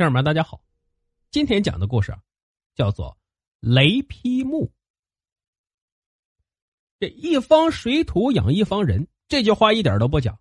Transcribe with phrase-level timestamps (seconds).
[0.00, 0.62] 听友们，大家好，
[1.30, 2.16] 今天讲的故事
[2.74, 3.10] 叫做
[3.60, 4.64] 《雷劈木》。
[6.98, 10.38] 这一方水土养一方人，这句话一点都不假。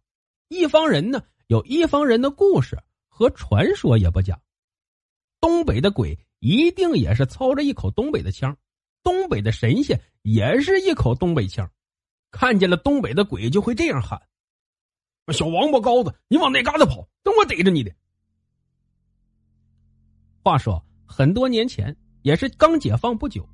[0.48, 4.42] 一方人呢，有一方人的故事和传说也不假。
[5.42, 8.58] 东北的鬼一定也是操着一口东北的腔，
[9.04, 11.70] 东北的神仙也是一口东北腔。
[12.32, 14.18] 看见了东北的鬼，就会这样喊
[15.34, 17.94] ：“小王八羔子，你往那嘎达跑，等我逮着你的！”
[20.44, 23.48] 话说很多年前，也是刚解放不久，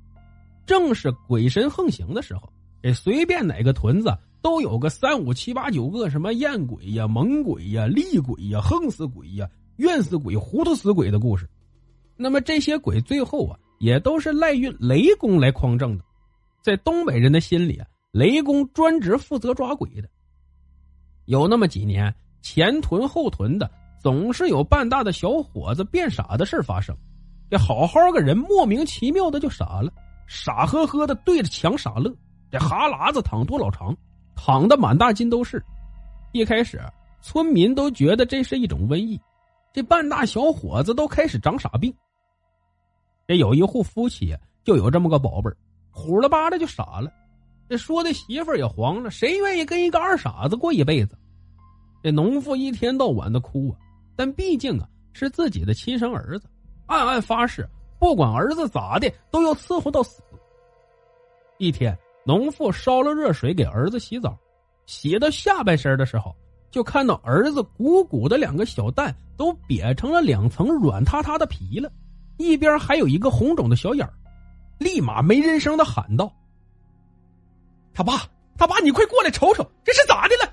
[0.64, 2.52] 正是鬼神横行的时候。
[2.82, 11.48] 这随便哪个屯子都有个三五七八九个什么艳鬼呀、猛鬼呀、厉鬼呀、横死鬼呀、怨死鬼、糊涂死鬼的故事。
[12.16, 16.04] 那么这些鬼最后啊，也都是赖运雷公来匡正的。
[16.62, 20.08] 在东北人的心里啊，雷公专职负责抓鬼的。
[21.24, 23.68] 有那么几年，前屯后屯的。
[24.06, 26.96] 总是有半大的小伙子变傻的事发生，
[27.50, 29.92] 这好好个人莫名其妙的就傻了，
[30.28, 32.14] 傻呵呵的对着墙傻乐，
[32.48, 33.92] 这哈喇子淌多老长，
[34.36, 35.60] 淌的满大街都是。
[36.30, 36.80] 一开始
[37.20, 39.20] 村民都觉得这是一种瘟疫，
[39.72, 41.92] 这半大小伙子都开始长傻病。
[43.26, 45.56] 这有一户夫妻就有这么个宝贝儿，
[45.90, 47.10] 虎了吧的就傻了，
[47.68, 51.18] 这说的媳妇儿也黄了，谁愿意跟一个二傻子过一辈子？
[52.04, 53.82] 这农妇一天到晚的哭啊。
[54.16, 56.48] 但毕竟啊，是自己的亲生儿子，
[56.86, 60.22] 暗暗发誓，不管儿子咋的，都要伺候到死。
[61.58, 64.36] 一天，农妇烧了热水给儿子洗澡，
[64.86, 66.34] 洗到下半身的时候，
[66.70, 71.90] 就看到儿子鼓鼓的两个小蛋都瘪成了两层软塌塌的皮了，
[72.38, 74.12] 一边还有一个红肿的小眼儿，
[74.78, 76.32] 立马没人声的喊道
[77.94, 78.22] ：“他爸，
[78.56, 80.52] 他爸，你快过来瞅瞅，这是咋的了？”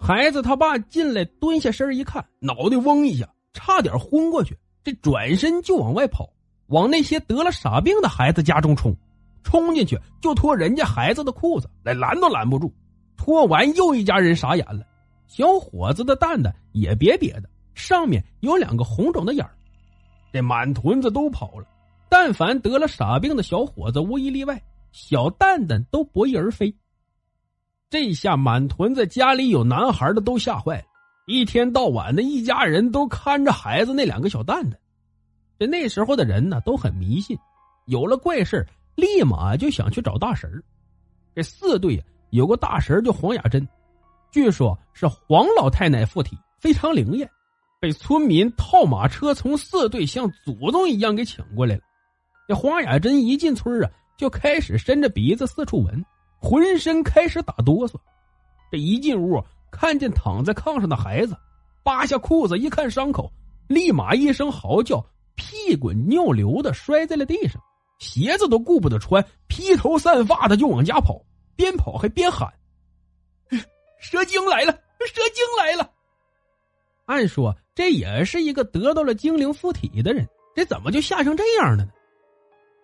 [0.00, 4.56] 孩子他爸进来，蹲下身一看，脑袋嗡一下，差点昏过去。
[4.82, 6.26] 这转身就往外跑，
[6.68, 8.96] 往那些得了傻病的孩子家中冲。
[9.42, 12.72] 冲进去就脱人家孩子的裤子，来拦都拦不住。
[13.16, 14.86] 脱完，又一家人傻眼了。
[15.26, 19.54] 小伙子的蛋蛋也瘪瘪的，上面有两个红肿的眼儿。
[20.32, 21.66] 这满屯子都跑了，
[22.08, 24.60] 但凡得了傻病的小伙子，无一例外，
[24.92, 26.74] 小蛋蛋都不翼而飞。
[27.90, 30.84] 这下满屯子家里有男孩的都吓坏了，
[31.26, 34.78] 一天到晚的一家人都看着孩子那两个小蛋蛋。
[35.58, 37.36] 这那时候的人呢都很迷信，
[37.86, 38.64] 有了怪事
[38.94, 40.48] 立马就想去找大神
[41.34, 43.66] 这四队有个大神叫黄雅珍，
[44.30, 47.28] 据说是黄老太奶附体，非常灵验，
[47.80, 51.82] 被村民套马车从四队像祖宗一样给请过来了。
[52.46, 56.04] 这黄雅珍一进村啊，就开始伸着鼻子四处闻。
[56.40, 57.94] 浑身开始打哆嗦，
[58.72, 61.36] 这一进屋看见躺在炕上的孩子，
[61.82, 63.30] 扒下裤子一看伤口，
[63.68, 67.60] 立马一声嚎叫，屁滚尿流的摔在了地上，
[67.98, 71.20] 鞋子都顾不得穿，披头散发的就往家跑，
[71.54, 72.50] 边跑还边喊
[74.00, 75.90] ：“蛇精来了，蛇精来了！”
[77.06, 81.90] 按说这也是一个得到了精灵附体的人，这怎么就吓成这样了呢？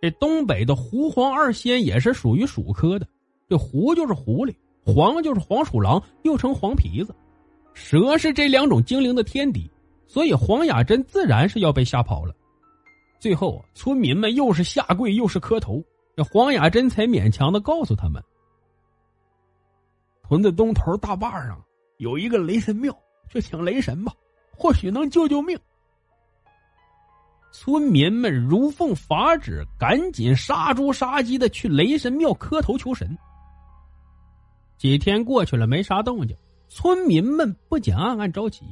[0.03, 3.07] 这东北的狐黄二仙也是属于鼠科的。
[3.49, 7.15] 这狐就是狐狸，黄就是黄鼠狼，又称黄皮子，
[7.75, 9.71] 蛇是这两种精灵的天敌，
[10.07, 12.35] 所以黄雅珍自然是要被吓跑了。
[13.19, 15.83] 最后啊，村民们又是下跪又是磕头，
[16.17, 18.23] 这黄雅珍才勉强的告诉他们：
[20.23, 21.63] 屯子东头大坝上
[21.99, 22.97] 有一个雷神庙，
[23.31, 24.13] 去请雷神吧，
[24.57, 25.59] 或许能救救命。
[27.53, 33.17] 村民们如奉法旨，赶紧杀猪杀鸡的去雷神庙磕头求神。
[34.79, 36.37] 几天过去了，没啥动静，
[36.69, 38.65] 村民们不仅暗暗着急。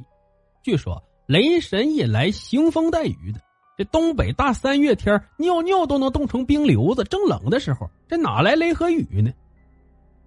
[0.62, 3.40] 据说雷神一来，腥风带雨的。
[3.76, 7.02] 这东北大三月天，尿尿都能冻成冰瘤子。
[7.04, 9.32] 正冷的时候，这哪来雷和雨呢？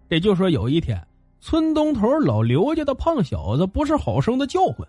[0.09, 1.05] 这就说有一天，
[1.39, 4.87] 村东头老刘家的胖小子不是好生的叫唤：“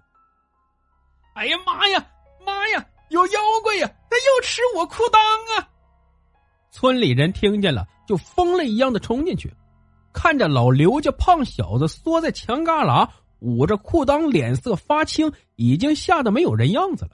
[1.34, 2.04] 哎呀妈呀，
[2.44, 3.88] 妈呀，有妖怪呀！
[4.10, 5.18] 他又吃我裤裆
[5.60, 5.68] 啊！”
[6.72, 9.52] 村里人听见了，就疯了一样的冲进去。
[10.20, 17.12] 看着老刘家胖小子缩在墙旮旯，捂着裤裆，脸色发青，已经吓得没有人样子了。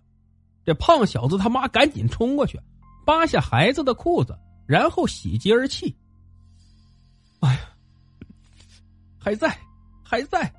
[0.65, 2.59] 这胖小子他妈赶紧冲过去，
[3.05, 4.35] 扒下孩子的裤子，
[4.67, 5.95] 然后喜极而泣。
[7.41, 7.61] 哎呀，
[9.19, 9.55] 还在，
[10.03, 10.51] 还在。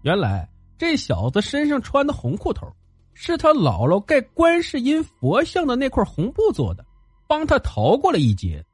[0.00, 0.48] 原来
[0.78, 2.66] 这小子身上穿的红裤头，
[3.12, 6.82] 是他姥姥盖观世音佛像的那块红布做的，
[7.28, 8.64] 帮他逃过了一劫。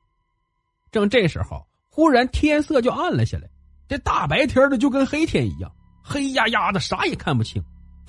[0.92, 3.48] 正这时候，忽然天色就暗了下来，
[3.88, 5.72] 这大白天的就跟黑天一样，
[6.02, 7.64] 黑压压的，啥也看不清，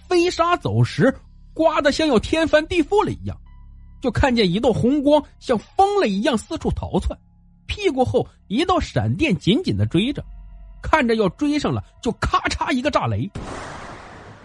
[0.10, 1.16] 飞沙走石。
[1.54, 3.38] 刮得像要天翻地覆了一样，
[4.02, 7.18] 就看见一道红光像疯了一样四处逃窜，
[7.66, 10.22] 屁股后一道闪电紧紧的追着，
[10.84, 13.32] 看着要追上了，就咔嚓一个炸雷。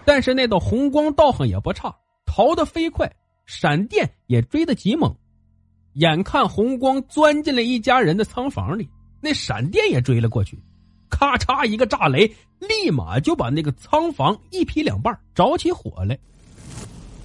[0.05, 1.93] 但是那道红光道行也不差，
[2.25, 3.13] 逃得飞快，
[3.45, 5.13] 闪电也追得极猛。
[5.95, 8.89] 眼看红光钻进了一家人的仓房里，
[9.23, 10.59] 那闪电也追了过去，
[11.09, 12.27] 咔嚓一个炸雷，
[12.59, 16.19] 立马就把那个仓房一劈两半，着起火来。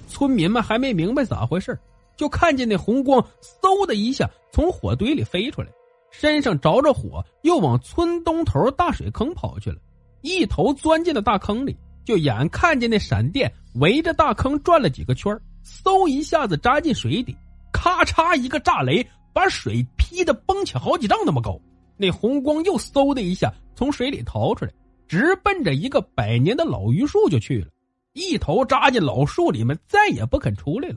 [0.07, 1.77] 村民们还没明白咋回事
[2.15, 3.21] 就看见那红光
[3.61, 5.67] 嗖的一下从火堆里飞出来，
[6.09, 9.75] 身上着着火，又往村东头大水坑跑去了，
[10.21, 11.75] 一头钻进了大坑里。
[12.05, 15.37] 就眼看见那闪电围着大坑转了几个圈
[15.83, 17.35] 嗖一下子扎进水底，
[17.73, 21.59] 咔嚓一个炸雷，把水劈得崩起好几丈那么高。
[22.01, 24.71] 那红光又嗖的一下从水里逃出来，
[25.05, 27.67] 直奔着一个百年的老榆树就去了。
[28.13, 30.95] 一头扎进老树里面，再也不肯出来了。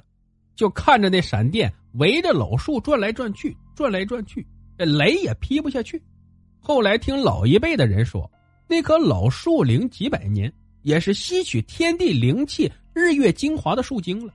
[0.54, 4.46] 就看着那闪电围着老树转来转去，转来转去，
[4.78, 6.00] 这雷也劈不下去。
[6.60, 8.30] 后来听老一辈的人说，
[8.68, 10.52] 那棵老树龄几百年，
[10.82, 14.32] 也是吸取天地灵气、日月精华的树精了。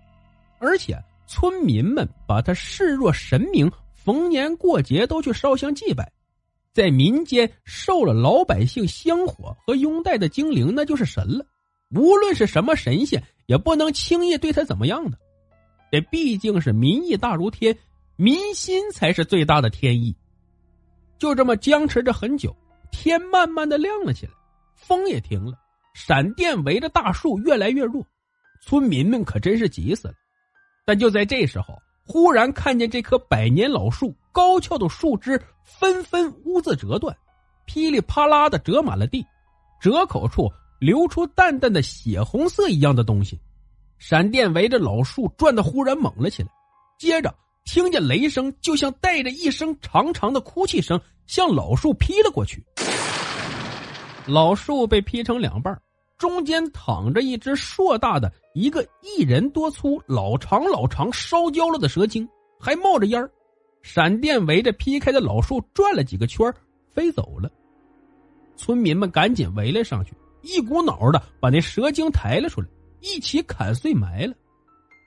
[0.59, 6.11] 而且村民们把它视若神明，逢年过节都去烧香祭拜。
[6.77, 11.43] 在民间受了老百姓香火和拥戴的精灵，那就是神了。
[11.89, 15.17] 无论是什么神仙，也不能轻易对他怎么样的。
[15.91, 17.75] 这毕竟是民意大如天，
[18.15, 20.15] 民心才是最大的天意。
[21.17, 22.55] 就这么僵持着很久，
[22.91, 24.31] 天慢慢的亮了起来，
[24.75, 25.57] 风也停了，
[25.95, 28.05] 闪电围着大树越来越弱，
[28.61, 30.13] 村民们可真是急死了。
[30.85, 31.75] 但就在这时候，
[32.07, 37.15] 忽然看见这棵百年老树高翘的树枝纷纷兀自折断，
[37.65, 39.25] 噼里啪啦的折满了地，
[39.81, 40.51] 折口处。
[40.79, 43.39] 流出淡淡的血红色一样的东西，
[43.97, 46.49] 闪电围着老树转的忽然猛了起来，
[46.99, 47.33] 接着
[47.65, 52.63] 听见雷声，就像带着一声长长的哭泣声，向老树劈了过去。
[54.27, 55.75] 老树被劈成两半，
[56.17, 62.27] 中间躺着一只硕大的、一个一人多粗、老长老长、烧焦了的蛇精，
[62.59, 63.29] 还冒着烟
[63.83, 66.51] 闪电围着劈开的老树转了几个圈
[66.91, 67.49] 飞走了。
[68.55, 70.13] 村民们赶紧围了上去。
[70.41, 72.67] 一股脑的把那蛇精抬了出来，
[73.01, 74.33] 一起砍碎埋了，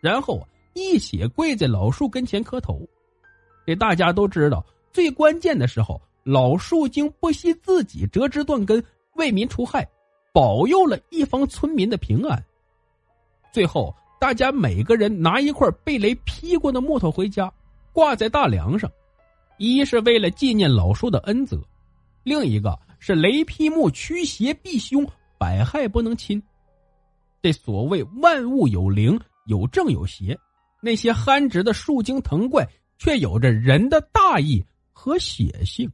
[0.02, 2.86] 然后啊，一起跪在老树跟前磕头。
[3.66, 8.84] 这大家都知道，最关键的时候，老树精不惜自己折枝断根，
[9.14, 9.88] 为民除害，
[10.32, 12.42] 保佑了一方村民的平安。
[13.52, 17.52] 最后，大家每个人拿一块被雷劈过的木头回家，
[17.92, 18.90] 挂在大梁上，
[19.58, 21.60] 一是为了纪念老树的恩泽，
[22.22, 25.06] 另一个是雷劈木驱邪避凶。
[25.38, 26.42] 百害不能侵。
[27.40, 30.38] 这所谓万物有灵，有正有邪，
[30.82, 32.68] 那些憨直的树精藤怪，
[32.98, 35.90] 却有着人的大义和血性。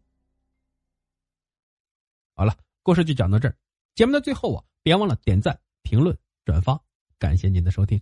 [2.35, 3.55] 好了，故事就讲到这儿。
[3.97, 6.79] 节目的最后啊，别忘了点赞、评论、转发，
[7.19, 7.99] 感谢您的收听。